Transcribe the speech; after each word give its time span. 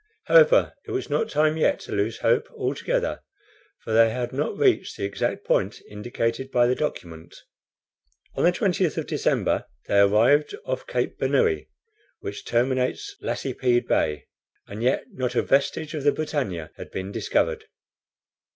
However, 0.25 0.73
it 0.83 0.89
was 0.89 1.11
not 1.11 1.29
time 1.29 1.57
yet 1.57 1.79
to 1.81 1.91
lose 1.91 2.21
hope 2.25 2.49
altogether, 2.57 3.21
for 3.83 3.93
they 3.93 4.09
had 4.09 4.33
not 4.33 4.57
reached 4.57 4.97
the 4.97 5.03
exact 5.05 5.45
point 5.45 5.79
indicated 5.91 6.49
by 6.49 6.65
the 6.65 6.73
document. 6.73 7.35
On 8.33 8.43
the 8.43 8.51
20th 8.51 8.97
of 8.97 9.05
December, 9.05 9.65
they 9.85 9.99
arrived 9.99 10.55
off 10.65 10.87
Cape 10.87 11.19
Bernouilli, 11.19 11.67
which 12.19 12.45
terminates 12.45 13.15
Lacepede 13.21 13.85
Bay, 13.87 14.25
and 14.65 14.81
yet 14.81 15.05
not 15.11 15.35
a 15.35 15.43
vestige 15.43 15.93
of 15.93 16.03
the 16.03 16.11
BRITANNIA 16.11 16.71
had 16.77 16.89
been 16.89 17.11
discovered. 17.11 17.65